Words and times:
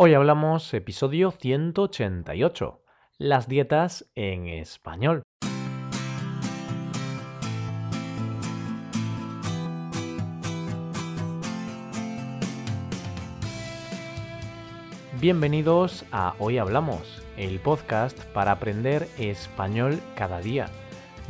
Hoy 0.00 0.14
hablamos 0.14 0.72
episodio 0.74 1.32
188, 1.32 2.84
las 3.18 3.48
dietas 3.48 4.08
en 4.14 4.46
español. 4.46 5.24
Bienvenidos 15.20 16.04
a 16.12 16.36
Hoy 16.38 16.58
Hablamos, 16.58 17.20
el 17.36 17.58
podcast 17.58 18.16
para 18.26 18.52
aprender 18.52 19.08
español 19.18 19.98
cada 20.14 20.38
día. 20.38 20.68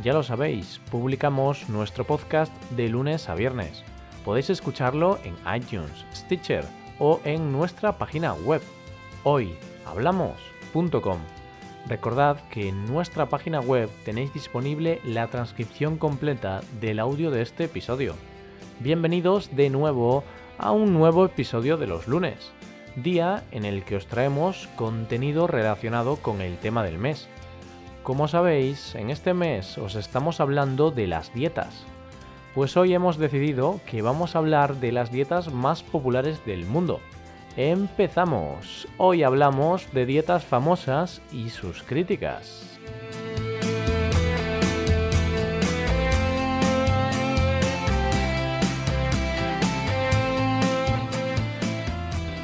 Ya 0.03 0.13
lo 0.13 0.23
sabéis, 0.23 0.79
publicamos 0.91 1.71
nuestro 1.71 2.05
podcast 2.05 2.53
de 2.73 2.91
lunes 2.91 3.31
a 3.31 3.35
viernes. 3.35 3.83
Podéis 4.27 4.51
escucharlo 4.51 5.19
en 5.25 5.37
iTunes, 5.57 6.05
Stitcher, 6.13 6.67
o 6.99 7.21
en 7.25 7.53
nuestra 7.53 7.99
página 7.99 8.35
web 8.35 8.63
hoyhablamos.com. 9.25 11.19
Recordad 11.87 12.37
que 12.51 12.69
en 12.69 12.87
nuestra 12.87 13.27
página 13.27 13.61
web 13.61 13.89
tenéis 14.05 14.33
disponible 14.35 15.01
la 15.05 15.27
transcripción 15.29 15.97
completa 15.97 16.61
del 16.81 16.99
audio 16.99 17.31
de 17.31 17.43
este 17.43 17.65
episodio. 17.65 18.15
Bienvenidos 18.81 19.55
de 19.57 19.71
nuevo 19.71 20.23
a 20.59 20.73
un 20.73 20.93
nuevo 20.93 21.25
episodio 21.25 21.77
de 21.77 21.87
los 21.87 22.07
lunes, 22.09 22.53
día 22.97 23.45
en 23.53 23.65
el 23.65 23.85
que 23.85 23.97
os 23.97 24.07
traemos 24.07 24.69
contenido 24.77 25.47
relacionado 25.47 26.17
con 26.17 26.41
el 26.41 26.59
tema 26.59 26.85
del 26.85 26.99
mes. 26.99 27.29
Como 28.03 28.29
sabéis, 28.29 28.95
en 28.95 29.11
este 29.11 29.35
mes 29.35 29.79
os 29.79 29.95
estamos 29.95 30.41
hablando 30.41 30.91
de 30.91 31.07
las 31.07 31.33
dietas, 31.33 31.87
pues 32.59 32.77
hoy 32.77 32.93
hemos 32.93 33.19
decidido 33.19 33.81
que 33.89 34.03
vamos 34.03 34.35
a 34.35 34.41
hablar 34.41 34.81
de 34.81 34.91
las 34.91 35.13
dietas 35.13 35.55
más 35.55 35.85
populares 35.85 36.45
del 36.45 36.67
mundo. 36.67 36.99
Empezamos. 37.57 38.89
Hoy 38.97 39.23
hablamos 39.23 39.93
de 39.93 40.07
dietas 40.07 40.45
famosas 40.45 41.23
y 41.31 41.51
sus 41.51 41.85
críticas. 41.85 42.77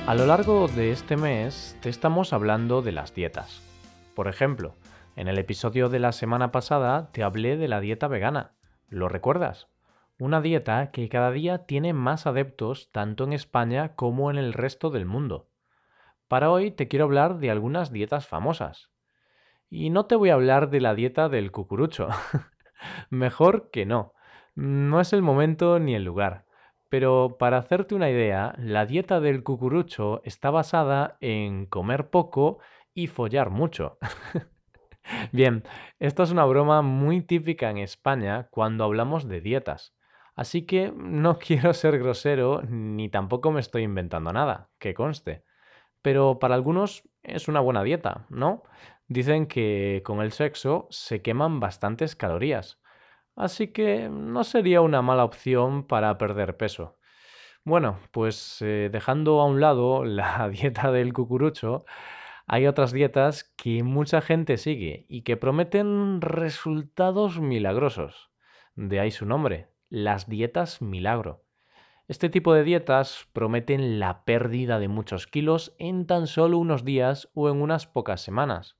A 0.07 0.15
lo 0.15 0.27
largo 0.27 0.69
de 0.69 0.93
este 0.93 1.17
mes 1.17 1.77
te 1.81 1.89
estamos 1.89 2.33
hablando 2.33 2.83
de 2.83 2.93
las 2.93 3.15
dietas. 3.15 3.63
Por 4.15 4.29
ejemplo, 4.29 4.77
en 5.17 5.27
el 5.27 5.39
episodio 5.39 5.89
de 5.89 5.99
la 5.99 6.13
semana 6.13 6.53
pasada 6.53 7.11
te 7.11 7.25
hablé 7.25 7.57
de 7.57 7.67
la 7.67 7.81
dieta 7.81 8.07
vegana. 8.07 8.53
¿Lo 8.89 9.09
recuerdas? 9.09 9.74
Una 10.21 10.41
dieta 10.41 10.93
que 10.93 11.09
cada 11.09 11.33
día 11.33 11.67
tiene 11.67 11.93
más 11.93 12.29
adeptos 12.29 12.93
tanto 12.93 13.25
en 13.25 13.33
España 13.33 13.97
como 13.97 14.31
en 14.31 14.39
el 14.39 14.53
resto 14.53 14.91
del 14.91 15.07
mundo. 15.07 15.49
Para 16.29 16.53
hoy 16.53 16.71
te 16.71 16.87
quiero 16.87 17.07
hablar 17.07 17.39
de 17.39 17.51
algunas 17.51 17.91
dietas 17.91 18.29
famosas. 18.29 18.91
Y 19.69 19.91
no 19.91 20.07
te 20.07 20.15
voy 20.15 20.31
a 20.31 20.35
hablar 20.35 20.71
de 20.71 20.81
la 20.81 20.95
dieta 20.95 21.29
del 21.29 21.51
cucurucho. 21.51 22.09
Mejor 23.11 23.71
que 23.73 23.87
no. 23.87 24.13
No 24.55 25.01
es 25.01 25.13
el 25.13 25.21
momento 25.21 25.81
ni 25.81 25.97
el 25.97 26.05
lugar. 26.05 26.45
Pero 26.89 27.35
para 27.37 27.59
hacerte 27.59 27.97
una 27.97 28.09
idea, 28.09 28.55
la 28.57 28.87
dieta 28.87 29.19
del 29.19 29.43
cucurucho 29.43 30.21
está 30.23 30.53
basada 30.53 31.17
en 31.21 31.67
comer 31.67 32.11
poco 32.11 32.61
y 32.95 33.09
follar 33.09 33.51
mucho. 33.51 33.99
Bien, 35.33 35.65
esta 35.99 36.23
es 36.23 36.31
una 36.31 36.45
broma 36.45 36.83
muy 36.83 37.21
típica 37.21 37.69
en 37.69 37.79
España 37.79 38.47
cuando 38.53 38.85
hablamos 38.85 39.27
de 39.27 39.41
dietas. 39.41 39.93
Así 40.35 40.67
que 40.67 40.93
no 40.95 41.39
quiero 41.39 41.73
ser 41.75 41.99
grosero 41.99 42.63
ni 42.63 43.09
tampoco 43.09 43.51
me 43.53 43.61
estoy 43.61 43.83
inventando 43.83 44.33
nada, 44.33 44.71
que 44.79 44.95
conste. 44.95 45.45
Pero 46.03 46.39
para 46.39 46.55
algunos 46.55 47.09
es 47.23 47.49
una 47.49 47.61
buena 47.61 47.83
dieta, 47.83 48.27
¿no? 48.29 48.63
Dicen 49.09 49.47
que 49.47 50.03
con 50.05 50.21
el 50.21 50.33
sexo 50.33 50.87
se 50.91 51.23
queman 51.23 51.61
bastantes 51.61 52.17
calorías. 52.17 52.81
Así 53.37 53.69
que 53.69 54.09
no 54.09 54.45
sería 54.45 54.81
una 54.81 55.03
mala 55.03 55.25
opción 55.25 55.87
para 55.87 56.17
perder 56.19 56.57
peso. 56.57 56.99
Bueno, 57.65 57.99
pues 58.13 58.61
eh, 58.61 58.91
dejando 58.93 59.41
a 59.41 59.47
un 59.47 59.61
lado 59.61 60.05
la 60.05 60.49
dieta 60.51 60.93
del 60.93 61.13
cucurucho, 61.13 61.85
hay 62.47 62.67
otras 62.67 62.93
dietas 62.93 63.45
que 63.57 63.83
mucha 63.83 64.21
gente 64.21 64.59
sigue 64.59 65.07
y 65.09 65.23
que 65.23 65.37
prometen 65.37 66.21
resultados 66.21 67.41
milagrosos. 67.41 68.31
De 68.77 69.01
ahí 69.01 69.11
su 69.11 69.25
nombre, 69.27 69.69
las 69.95 70.29
dietas 70.29 70.83
milagro. 70.83 71.45
Este 72.09 72.29
tipo 72.29 72.53
de 72.53 72.65
dietas 72.65 73.29
prometen 73.33 74.01
la 74.01 74.25
pérdida 74.25 74.81
de 74.81 74.89
muchos 74.89 75.29
kilos 75.29 75.73
en 75.79 76.09
tan 76.09 76.27
solo 76.27 76.59
unos 76.59 76.85
días 76.85 77.31
o 77.33 77.49
en 77.49 77.63
unas 77.63 77.87
pocas 77.87 78.21
semanas. 78.21 78.77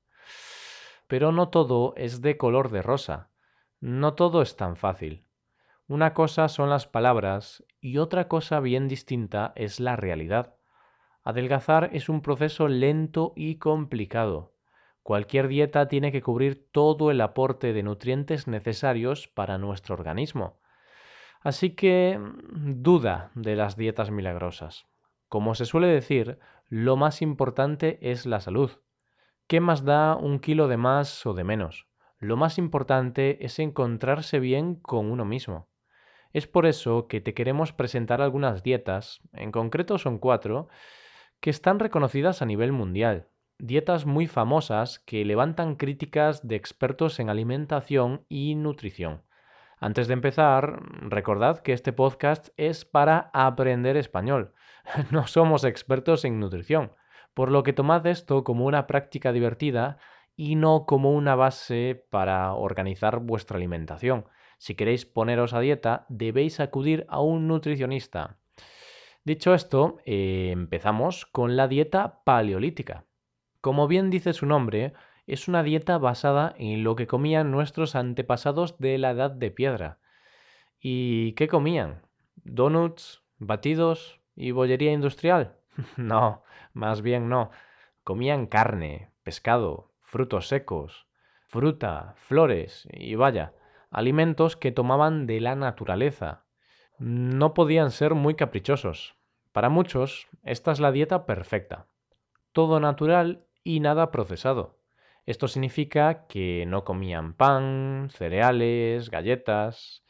Pero 1.07 1.31
no 1.31 1.47
todo 1.47 1.93
es 1.95 2.21
de 2.21 2.35
color 2.35 2.69
de 2.69 2.81
rosa. 2.81 3.29
No 3.79 4.13
todo 4.15 4.41
es 4.41 4.57
tan 4.57 4.75
fácil. 4.75 5.23
Una 5.87 6.13
cosa 6.13 6.49
son 6.49 6.69
las 6.69 6.85
palabras 6.85 7.63
y 7.79 7.97
otra 7.97 8.27
cosa 8.27 8.59
bien 8.59 8.89
distinta 8.89 9.53
es 9.55 9.79
la 9.79 9.95
realidad. 9.95 10.57
Adelgazar 11.23 11.91
es 11.93 12.09
un 12.09 12.21
proceso 12.21 12.67
lento 12.67 13.31
y 13.37 13.55
complicado. 13.55 14.53
Cualquier 15.01 15.47
dieta 15.47 15.87
tiene 15.87 16.11
que 16.11 16.21
cubrir 16.21 16.67
todo 16.73 17.09
el 17.09 17.21
aporte 17.21 17.71
de 17.71 17.83
nutrientes 17.83 18.47
necesarios 18.47 19.29
para 19.29 19.57
nuestro 19.57 19.95
organismo. 19.95 20.59
Así 21.45 21.75
que 21.75 22.19
duda 22.49 23.29
de 23.35 23.55
las 23.55 23.77
dietas 23.77 24.09
milagrosas. 24.09 24.87
Como 25.29 25.53
se 25.53 25.65
suele 25.65 25.85
decir, 25.85 26.39
lo 26.69 26.95
más 26.95 27.21
importante 27.21 27.99
es 28.01 28.25
la 28.25 28.41
salud. 28.41 28.71
¿Qué 29.45 29.59
más 29.59 29.85
da 29.85 30.15
un 30.15 30.39
kilo 30.39 30.67
de 30.67 30.77
más 30.77 31.23
o 31.27 31.35
de 31.35 31.43
menos? 31.43 31.85
Lo 32.17 32.35
más 32.35 32.57
importante 32.57 33.45
es 33.45 33.59
encontrarse 33.59 34.39
bien 34.39 34.73
con 34.73 35.11
uno 35.11 35.23
mismo. 35.23 35.69
Es 36.33 36.47
por 36.47 36.65
eso 36.65 37.07
que 37.07 37.21
te 37.21 37.35
queremos 37.35 37.73
presentar 37.73 38.23
algunas 38.23 38.63
dietas, 38.63 39.21
en 39.31 39.51
concreto 39.51 39.99
son 39.99 40.17
cuatro, 40.17 40.67
que 41.41 41.51
están 41.51 41.77
reconocidas 41.77 42.41
a 42.41 42.47
nivel 42.47 42.71
mundial. 42.71 43.27
Dietas 43.59 44.07
muy 44.07 44.25
famosas 44.25 44.97
que 44.97 45.23
levantan 45.23 45.75
críticas 45.75 46.47
de 46.47 46.55
expertos 46.55 47.19
en 47.19 47.29
alimentación 47.29 48.25
y 48.29 48.55
nutrición. 48.55 49.21
Antes 49.79 50.07
de 50.07 50.13
empezar, 50.13 50.79
recordad 51.01 51.59
que 51.59 51.73
este 51.73 51.91
podcast 51.91 52.49
es 52.57 52.85
para 52.85 53.29
aprender 53.33 53.97
español. 53.97 54.53
No 55.11 55.27
somos 55.27 55.63
expertos 55.63 56.25
en 56.25 56.39
nutrición, 56.39 56.91
por 57.33 57.51
lo 57.51 57.63
que 57.63 57.73
tomad 57.73 58.05
esto 58.07 58.43
como 58.43 58.65
una 58.65 58.87
práctica 58.87 59.31
divertida 59.31 59.97
y 60.35 60.55
no 60.55 60.85
como 60.85 61.11
una 61.11 61.35
base 61.35 62.05
para 62.09 62.53
organizar 62.53 63.19
vuestra 63.19 63.57
alimentación. 63.57 64.25
Si 64.57 64.75
queréis 64.75 65.05
poneros 65.05 65.53
a 65.53 65.59
dieta, 65.59 66.05
debéis 66.09 66.59
acudir 66.59 67.05
a 67.09 67.19
un 67.19 67.47
nutricionista. 67.47 68.37
Dicho 69.23 69.53
esto, 69.53 69.97
eh, 70.05 70.51
empezamos 70.51 71.25
con 71.25 71.57
la 71.57 71.67
dieta 71.67 72.21
paleolítica. 72.23 73.05
Como 73.59 73.87
bien 73.87 74.09
dice 74.09 74.33
su 74.33 74.45
nombre, 74.45 74.93
es 75.27 75.47
una 75.47 75.63
dieta 75.63 75.97
basada 75.97 76.53
en 76.57 76.83
lo 76.83 76.95
que 76.95 77.07
comían 77.07 77.51
nuestros 77.51 77.95
antepasados 77.95 78.77
de 78.77 78.97
la 78.97 79.11
edad 79.11 79.31
de 79.31 79.51
piedra. 79.51 79.99
¿Y 80.79 81.33
qué 81.33 81.47
comían? 81.47 82.01
¿Donuts? 82.43 83.23
¿Batidos? 83.37 84.21
¿Y 84.35 84.51
bollería 84.51 84.91
industrial? 84.91 85.57
no, 85.97 86.43
más 86.73 87.01
bien 87.01 87.29
no. 87.29 87.51
Comían 88.03 88.45
carne, 88.45 89.09
pescado, 89.23 89.91
frutos 90.03 90.47
secos, 90.47 91.07
fruta, 91.47 92.13
flores 92.17 92.87
y 92.91 93.15
vaya, 93.15 93.53
alimentos 93.89 94.55
que 94.55 94.71
tomaban 94.71 95.25
de 95.25 95.41
la 95.41 95.55
naturaleza. 95.55 96.45
No 96.99 97.53
podían 97.53 97.91
ser 97.91 98.13
muy 98.13 98.35
caprichosos. 98.35 99.15
Para 99.51 99.69
muchos, 99.69 100.27
esta 100.43 100.71
es 100.71 100.79
la 100.79 100.91
dieta 100.91 101.25
perfecta. 101.25 101.87
Todo 102.51 102.79
natural 102.79 103.45
y 103.63 103.79
nada 103.79 104.11
procesado. 104.11 104.74
Esto 105.25 105.47
significa 105.47 106.27
que 106.27 106.65
no 106.67 106.83
comían 106.83 107.33
pan, 107.33 108.09
cereales, 108.11 109.09
galletas. 109.09 110.03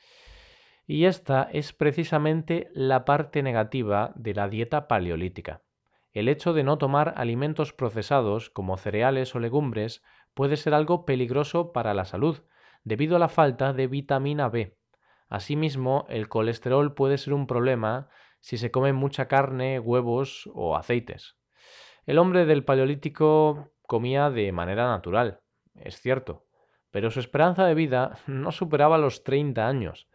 Y 0.85 1.05
esta 1.05 1.43
es 1.51 1.71
precisamente 1.71 2.69
la 2.73 3.05
parte 3.05 3.41
negativa 3.41 4.11
de 4.15 4.33
la 4.33 4.49
dieta 4.49 4.87
paleolítica. 4.87 5.61
El 6.11 6.29
hecho 6.29 6.53
de 6.53 6.63
no 6.63 6.77
tomar 6.77 7.13
alimentos 7.17 7.73
procesados 7.73 8.49
como 8.49 8.77
cereales 8.77 9.33
o 9.35 9.39
legumbres 9.39 10.03
puede 10.33 10.57
ser 10.57 10.73
algo 10.73 11.05
peligroso 11.05 11.71
para 11.71 11.93
la 11.93 12.05
salud, 12.05 12.43
debido 12.83 13.15
a 13.15 13.19
la 13.19 13.29
falta 13.29 13.73
de 13.73 13.87
vitamina 13.87 14.49
B. 14.49 14.77
Asimismo, 15.27 16.05
el 16.09 16.27
colesterol 16.29 16.93
puede 16.93 17.17
ser 17.17 17.33
un 17.33 17.47
problema 17.47 18.09
si 18.41 18.57
se 18.57 18.69
come 18.69 18.93
mucha 18.93 19.27
carne, 19.27 19.79
huevos 19.79 20.49
o 20.53 20.75
aceites. 20.75 21.35
El 22.05 22.19
hombre 22.19 22.45
del 22.45 22.63
Paleolítico 22.63 23.71
comía 23.87 24.29
de 24.29 24.51
manera 24.51 24.87
natural, 24.87 25.41
es 25.75 25.99
cierto, 25.99 26.45
pero 26.91 27.11
su 27.11 27.19
esperanza 27.19 27.65
de 27.65 27.75
vida 27.75 28.17
no 28.27 28.51
superaba 28.51 28.97
los 28.97 29.23
30 29.23 29.67
años, 29.67 30.07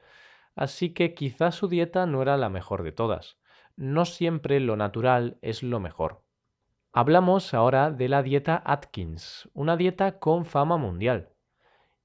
así 0.55 0.95
que 0.95 1.15
quizás 1.15 1.55
su 1.55 1.69
dieta 1.69 2.07
no 2.07 2.23
era 2.23 2.37
la 2.37 2.49
mejor 2.49 2.83
de 2.83 2.93
todas. 2.93 3.39
No 3.77 4.05
siempre 4.05 4.61
lo 4.61 4.77
natural 4.77 5.39
es 5.43 5.63
lo 5.63 5.81
mejor. 5.81 6.23
Hablamos 6.93 7.55
ahora 7.55 7.91
de 7.91 8.09
la 8.09 8.23
dieta 8.23 8.63
Atkins, 8.65 9.49
una 9.55 9.77
dieta 9.77 10.19
con 10.19 10.45
fama 10.45 10.77
mundial. 10.77 11.31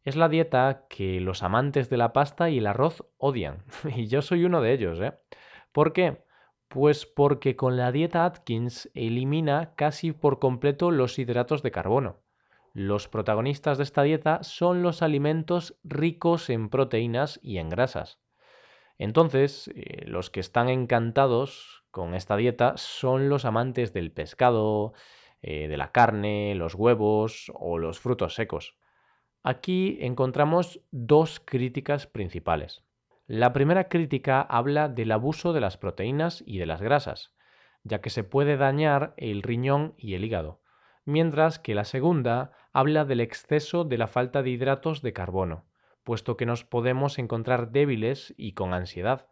Es 0.04 0.16
la 0.16 0.30
dieta 0.30 0.86
que 0.90 1.20
los 1.20 1.42
amantes 1.42 1.90
de 1.90 1.98
la 1.98 2.14
pasta 2.14 2.50
y 2.50 2.60
el 2.60 2.68
arroz 2.68 3.04
odian, 3.18 3.64
y 3.96 4.08
yo 4.08 4.22
soy 4.22 4.46
uno 4.46 4.62
de 4.62 4.74
ellos, 4.74 5.00
¿eh? 5.02 5.14
¿Por 5.72 5.92
qué? 5.92 6.25
Pues 6.68 7.06
porque 7.06 7.56
con 7.56 7.78
la 7.78 7.92
dieta 7.92 8.26
Atkins 8.26 8.90
elimina 8.94 9.74
casi 9.76 10.12
por 10.12 10.40
completo 10.40 10.92
los 10.92 11.18
hidratos 11.20 11.64
de 11.64 11.72
carbono. 11.72 12.20
Los 12.74 13.08
protagonistas 13.08 13.78
de 13.78 13.86
esta 13.86 14.04
dieta 14.04 14.44
son 14.44 14.82
los 14.82 15.02
alimentos 15.02 15.80
ricos 15.84 16.50
en 16.50 16.70
proteínas 16.70 17.40
y 17.42 17.58
en 17.60 17.70
grasas. 17.70 18.20
Entonces, 18.98 19.70
eh, 19.76 20.04
los 20.08 20.30
que 20.30 20.40
están 20.42 20.70
encantados 20.70 21.86
con 21.92 22.14
esta 22.14 22.36
dieta 22.36 22.74
son 22.76 23.30
los 23.30 23.46
amantes 23.46 23.94
del 23.94 24.12
pescado, 24.12 24.94
eh, 25.42 25.68
de 25.68 25.78
la 25.78 25.92
carne, 25.92 26.56
los 26.56 26.76
huevos 26.76 27.52
o 27.56 27.78
los 27.78 28.00
frutos 28.00 28.36
secos. 28.36 28.76
Aquí 29.44 29.98
encontramos 30.02 30.82
dos 30.92 31.40
críticas 31.40 32.08
principales. 32.08 32.84
La 33.27 33.54
primera 33.54 33.89
crítica 33.89 34.39
habla 34.39 34.88
del 34.88 35.12
abuso 35.12 35.51
de 35.51 35.60
las 35.60 35.77
proteínas 35.77 36.44
y 36.45 36.60
de 36.60 36.68
las 36.68 36.80
grasas, 36.80 37.33
ya 37.83 38.00
que 38.00 38.12
se 38.12 38.24
puede 38.24 38.56
dañar 38.56 39.16
el 39.18 39.42
riñón 39.42 39.95
y 39.98 40.13
el 40.13 40.24
hígado, 40.24 40.62
mientras 41.06 41.57
que 41.57 41.74
la 41.74 41.86
segunda 41.86 42.51
habla 42.72 43.04
del 43.04 43.22
exceso 43.22 43.83
de 43.83 43.98
la 43.98 44.06
falta 44.06 44.44
de 44.44 44.51
hidratos 44.51 45.01
de 45.01 45.13
carbono, 45.13 45.66
puesto 46.04 46.38
que 46.38 46.45
nos 46.45 46.66
podemos 46.66 47.18
encontrar 47.18 47.72
débiles 47.72 48.36
y 48.38 48.54
con 48.54 48.75
ansiedad. 48.75 49.25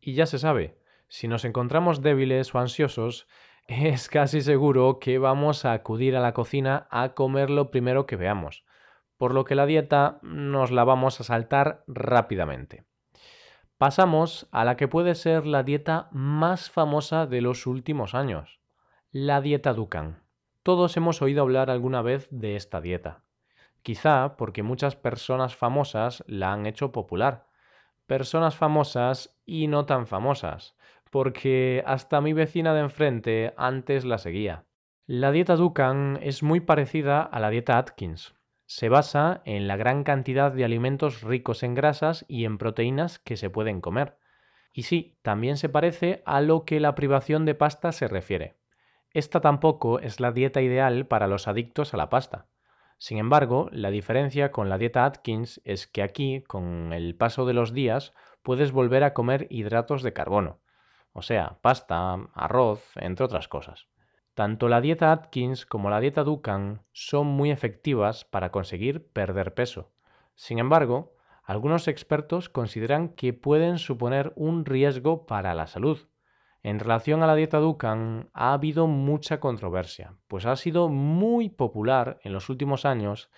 Y 0.00 0.14
ya 0.14 0.26
se 0.26 0.38
sabe, 0.38 0.78
si 1.08 1.26
nos 1.26 1.44
encontramos 1.44 2.00
débiles 2.00 2.54
o 2.54 2.60
ansiosos, 2.60 3.26
es 3.66 4.08
casi 4.08 4.40
seguro 4.40 5.00
que 5.00 5.18
vamos 5.18 5.64
a 5.64 5.72
acudir 5.72 6.14
a 6.14 6.20
la 6.20 6.32
cocina 6.32 6.86
a 6.92 7.14
comer 7.14 7.50
lo 7.50 7.72
primero 7.72 8.06
que 8.06 8.14
veamos, 8.14 8.64
por 9.16 9.34
lo 9.34 9.44
que 9.44 9.56
la 9.56 9.66
dieta 9.66 10.20
nos 10.22 10.70
la 10.70 10.84
vamos 10.84 11.20
a 11.20 11.24
saltar 11.24 11.82
rápidamente. 11.88 12.84
Pasamos 13.82 14.46
a 14.52 14.64
la 14.64 14.76
que 14.76 14.86
puede 14.86 15.16
ser 15.16 15.44
la 15.44 15.64
dieta 15.64 16.06
más 16.12 16.70
famosa 16.70 17.26
de 17.26 17.40
los 17.40 17.66
últimos 17.66 18.14
años, 18.14 18.60
la 19.10 19.40
dieta 19.40 19.74
Dukan. 19.74 20.22
Todos 20.62 20.96
hemos 20.96 21.20
oído 21.20 21.42
hablar 21.42 21.68
alguna 21.68 22.00
vez 22.00 22.28
de 22.30 22.54
esta 22.54 22.80
dieta, 22.80 23.24
quizá 23.82 24.36
porque 24.36 24.62
muchas 24.62 24.94
personas 24.94 25.56
famosas 25.56 26.22
la 26.28 26.52
han 26.52 26.66
hecho 26.66 26.92
popular, 26.92 27.48
personas 28.06 28.54
famosas 28.54 29.36
y 29.46 29.66
no 29.66 29.84
tan 29.84 30.06
famosas, 30.06 30.76
porque 31.10 31.82
hasta 31.84 32.20
mi 32.20 32.34
vecina 32.34 32.74
de 32.74 32.82
enfrente 32.82 33.52
antes 33.56 34.04
la 34.04 34.18
seguía. 34.18 34.64
La 35.06 35.32
dieta 35.32 35.56
Dukan 35.56 36.20
es 36.22 36.44
muy 36.44 36.60
parecida 36.60 37.20
a 37.22 37.40
la 37.40 37.50
dieta 37.50 37.78
Atkins. 37.78 38.32
Se 38.74 38.88
basa 38.88 39.42
en 39.44 39.68
la 39.68 39.76
gran 39.76 40.02
cantidad 40.02 40.50
de 40.50 40.64
alimentos 40.64 41.20
ricos 41.20 41.62
en 41.62 41.74
grasas 41.74 42.24
y 42.26 42.46
en 42.46 42.56
proteínas 42.56 43.18
que 43.18 43.36
se 43.36 43.50
pueden 43.50 43.82
comer. 43.82 44.16
Y 44.72 44.84
sí, 44.84 45.18
también 45.20 45.58
se 45.58 45.68
parece 45.68 46.22
a 46.24 46.40
lo 46.40 46.64
que 46.64 46.80
la 46.80 46.94
privación 46.94 47.44
de 47.44 47.54
pasta 47.54 47.92
se 47.92 48.08
refiere. 48.08 48.56
Esta 49.10 49.42
tampoco 49.42 49.98
es 49.98 50.20
la 50.20 50.32
dieta 50.32 50.62
ideal 50.62 51.06
para 51.06 51.26
los 51.26 51.48
adictos 51.48 51.92
a 51.92 51.98
la 51.98 52.08
pasta. 52.08 52.46
Sin 52.96 53.18
embargo, 53.18 53.68
la 53.72 53.90
diferencia 53.90 54.52
con 54.52 54.70
la 54.70 54.78
dieta 54.78 55.04
Atkins 55.04 55.60
es 55.64 55.86
que 55.86 56.02
aquí, 56.02 56.40
con 56.40 56.94
el 56.94 57.14
paso 57.14 57.44
de 57.44 57.52
los 57.52 57.74
días, 57.74 58.14
puedes 58.42 58.72
volver 58.72 59.04
a 59.04 59.12
comer 59.12 59.48
hidratos 59.50 60.02
de 60.02 60.14
carbono, 60.14 60.60
o 61.12 61.20
sea, 61.20 61.58
pasta, 61.60 62.16
arroz, 62.32 62.82
entre 62.96 63.26
otras 63.26 63.48
cosas. 63.48 63.91
Tanto 64.34 64.68
la 64.68 64.80
dieta 64.80 65.12
Atkins 65.12 65.66
como 65.66 65.90
la 65.90 66.00
dieta 66.00 66.24
Dukan 66.24 66.82
son 66.92 67.26
muy 67.26 67.50
efectivas 67.50 68.24
para 68.24 68.50
conseguir 68.50 69.06
perder 69.12 69.52
peso. 69.52 69.92
Sin 70.34 70.58
embargo, 70.58 71.14
algunos 71.44 71.86
expertos 71.86 72.48
consideran 72.48 73.10
que 73.10 73.34
pueden 73.34 73.78
suponer 73.78 74.32
un 74.36 74.64
riesgo 74.64 75.26
para 75.26 75.54
la 75.54 75.66
salud. 75.66 76.08
En 76.62 76.78
relación 76.78 77.22
a 77.22 77.26
la 77.26 77.34
dieta 77.34 77.58
Dukan 77.58 78.30
ha 78.32 78.52
habido 78.54 78.86
mucha 78.86 79.38
controversia, 79.38 80.14
pues 80.28 80.46
ha 80.46 80.56
sido 80.56 80.88
muy 80.88 81.50
popular 81.50 82.18
en 82.22 82.32
los 82.32 82.48
últimos 82.48 82.86
años 82.86 83.30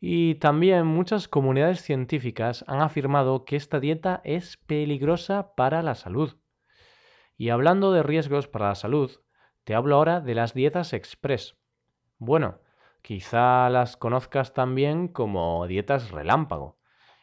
y 0.00 0.34
también 0.34 0.86
muchas 0.86 1.28
comunidades 1.28 1.80
científicas 1.80 2.64
han 2.66 2.82
afirmado 2.82 3.44
que 3.44 3.56
esta 3.56 3.80
dieta 3.80 4.20
es 4.24 4.58
peligrosa 4.58 5.54
para 5.54 5.82
la 5.82 5.94
salud. 5.94 6.36
Y 7.38 7.50
hablando 7.50 7.92
de 7.92 8.02
riesgos 8.02 8.48
para 8.48 8.68
la 8.68 8.74
salud, 8.74 9.12
te 9.66 9.74
hablo 9.74 9.96
ahora 9.96 10.20
de 10.20 10.36
las 10.36 10.54
dietas 10.54 10.92
express. 10.92 11.56
Bueno, 12.18 12.60
quizá 13.02 13.68
las 13.68 13.96
conozcas 13.96 14.54
también 14.54 15.08
como 15.08 15.66
dietas 15.66 16.12
relámpago. 16.12 16.78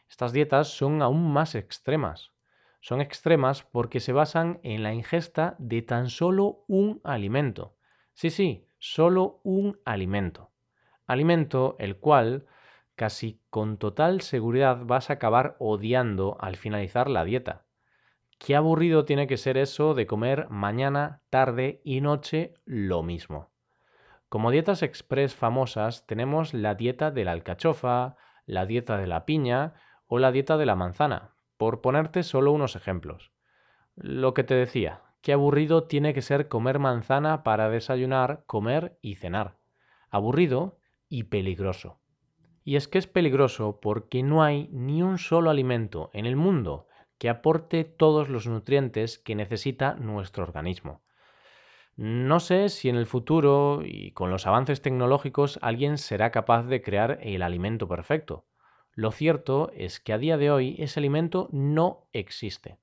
Estas 0.09 0.33
dietas 0.33 0.67
son 0.67 1.01
aún 1.01 1.31
más 1.31 1.55
extremas. 1.55 2.33
Son 2.81 2.99
extremas 2.99 3.63
porque 3.63 4.01
se 4.01 4.11
basan 4.11 4.59
en 4.63 4.83
la 4.83 4.93
ingesta 4.93 5.55
de 5.57 5.83
tan 5.83 6.09
solo 6.09 6.65
un 6.67 6.99
alimento. 7.05 7.77
Sí, 8.11 8.29
sí, 8.29 8.67
solo 8.77 9.39
un 9.43 9.79
alimento. 9.85 10.51
Alimento 11.07 11.77
el 11.79 11.95
cual 11.95 12.45
casi 12.95 13.39
con 13.51 13.77
total 13.77 14.19
seguridad 14.19 14.81
vas 14.83 15.09
a 15.09 15.13
acabar 15.13 15.55
odiando 15.59 16.35
al 16.41 16.57
finalizar 16.57 17.09
la 17.09 17.23
dieta. 17.23 17.62
Qué 18.43 18.57
aburrido 18.57 19.05
tiene 19.05 19.25
que 19.25 19.37
ser 19.37 19.55
eso 19.55 19.93
de 19.93 20.05
comer 20.05 20.49
mañana, 20.49 21.21
tarde 21.29 21.79
y 21.85 22.01
noche 22.01 22.55
lo 22.65 23.01
mismo. 23.01 23.53
Como 24.27 24.51
dietas 24.51 24.83
express 24.83 25.33
famosas 25.33 26.05
tenemos 26.07 26.53
la 26.53 26.75
dieta 26.75 27.09
de 27.09 27.23
la 27.23 27.31
alcachofa, 27.31 28.17
la 28.45 28.65
dieta 28.65 28.97
de 28.97 29.07
la 29.07 29.25
piña 29.25 29.75
o 30.07 30.19
la 30.19 30.33
dieta 30.33 30.57
de 30.57 30.65
la 30.65 30.75
manzana, 30.75 31.35
por 31.55 31.79
ponerte 31.79 32.21
solo 32.21 32.51
unos 32.51 32.75
ejemplos. 32.75 33.31
Lo 33.95 34.33
que 34.33 34.43
te 34.43 34.55
decía, 34.55 35.03
qué 35.21 35.31
aburrido 35.31 35.85
tiene 35.85 36.13
que 36.13 36.21
ser 36.21 36.49
comer 36.49 36.79
manzana 36.79 37.43
para 37.43 37.69
desayunar, 37.69 38.43
comer 38.45 38.99
y 39.01 39.15
cenar. 39.15 39.55
Aburrido 40.09 40.79
y 41.07 41.23
peligroso. 41.23 42.01
Y 42.65 42.75
es 42.75 42.89
que 42.89 42.97
es 42.97 43.07
peligroso 43.07 43.79
porque 43.81 44.21
no 44.21 44.43
hay 44.43 44.67
ni 44.73 45.01
un 45.01 45.17
solo 45.17 45.49
alimento 45.49 46.09
en 46.11 46.25
el 46.25 46.35
mundo 46.35 46.87
que 47.17 47.29
aporte 47.29 47.83
todos 47.83 48.29
los 48.29 48.47
nutrientes 48.47 49.17
que 49.17 49.35
necesita 49.35 49.95
nuestro 49.95 50.43
organismo. 50.43 51.01
No 51.95 52.39
sé 52.39 52.69
si 52.69 52.89
en 52.89 52.95
el 52.95 53.05
futuro 53.05 53.81
y 53.85 54.11
con 54.11 54.31
los 54.31 54.47
avances 54.47 54.81
tecnológicos 54.81 55.59
alguien 55.61 55.97
será 55.97 56.31
capaz 56.31 56.63
de 56.63 56.81
crear 56.81 57.19
el 57.21 57.43
alimento 57.43 57.87
perfecto. 57.87 58.45
Lo 58.95 59.11
cierto 59.11 59.71
es 59.75 59.99
que 59.99 60.13
a 60.13 60.17
día 60.17 60.37
de 60.37 60.49
hoy 60.49 60.75
ese 60.79 60.99
alimento 60.99 61.49
no 61.51 62.07
existe. 62.13 62.77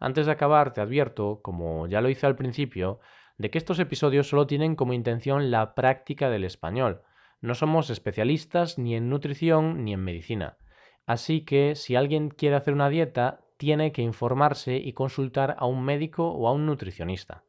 Antes 0.00 0.26
de 0.26 0.32
acabar, 0.32 0.72
te 0.72 0.80
advierto, 0.80 1.40
como 1.42 1.86
ya 1.86 2.00
lo 2.00 2.08
hice 2.08 2.26
al 2.26 2.36
principio, 2.36 3.00
de 3.36 3.50
que 3.50 3.58
estos 3.58 3.78
episodios 3.78 4.28
solo 4.28 4.46
tienen 4.46 4.74
como 4.74 4.94
intención 4.94 5.50
la 5.50 5.74
práctica 5.74 6.28
del 6.28 6.44
español. 6.44 7.02
No 7.40 7.54
somos 7.54 7.88
especialistas 7.90 8.78
ni 8.78 8.96
en 8.96 9.08
nutrición 9.08 9.84
ni 9.84 9.92
en 9.92 10.00
medicina. 10.00 10.58
Así 11.06 11.44
que 11.44 11.74
si 11.74 11.96
alguien 11.96 12.30
quiere 12.30 12.56
hacer 12.56 12.74
una 12.74 12.88
dieta, 12.88 13.40
tiene 13.60 13.92
que 13.92 14.00
informarse 14.00 14.76
y 14.78 14.94
consultar 14.94 15.54
a 15.58 15.66
un 15.66 15.84
médico 15.84 16.30
o 16.32 16.48
a 16.48 16.52
un 16.52 16.64
nutricionista. 16.64 17.44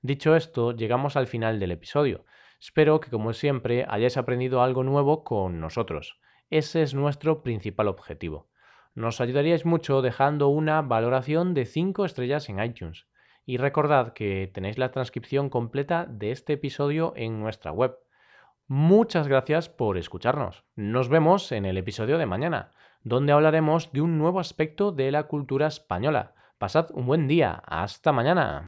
Dicho 0.00 0.34
esto, 0.34 0.72
llegamos 0.72 1.16
al 1.16 1.26
final 1.26 1.60
del 1.60 1.70
episodio. 1.70 2.24
Espero 2.58 2.98
que, 2.98 3.10
como 3.10 3.34
siempre, 3.34 3.84
hayáis 3.86 4.16
aprendido 4.16 4.62
algo 4.62 4.84
nuevo 4.84 5.22
con 5.22 5.60
nosotros. 5.60 6.18
Ese 6.48 6.80
es 6.80 6.94
nuestro 6.94 7.42
principal 7.42 7.88
objetivo. 7.88 8.48
Nos 8.94 9.20
ayudaríais 9.20 9.66
mucho 9.66 10.00
dejando 10.00 10.48
una 10.48 10.80
valoración 10.80 11.52
de 11.52 11.66
5 11.66 12.06
estrellas 12.06 12.48
en 12.48 12.64
iTunes. 12.64 13.06
Y 13.44 13.58
recordad 13.58 14.14
que 14.14 14.50
tenéis 14.54 14.78
la 14.78 14.90
transcripción 14.92 15.50
completa 15.50 16.06
de 16.08 16.30
este 16.30 16.54
episodio 16.54 17.12
en 17.16 17.38
nuestra 17.38 17.70
web. 17.70 17.98
Muchas 18.66 19.28
gracias 19.28 19.68
por 19.68 19.98
escucharnos. 19.98 20.64
Nos 20.74 21.10
vemos 21.10 21.52
en 21.52 21.66
el 21.66 21.76
episodio 21.76 22.16
de 22.16 22.24
mañana 22.24 22.70
donde 23.04 23.32
hablaremos 23.32 23.92
de 23.92 24.00
un 24.00 24.18
nuevo 24.18 24.40
aspecto 24.40 24.92
de 24.92 25.10
la 25.10 25.24
cultura 25.24 25.66
española. 25.66 26.32
Pasad 26.58 26.88
un 26.92 27.06
buen 27.06 27.28
día. 27.28 27.62
Hasta 27.66 28.12
mañana. 28.12 28.66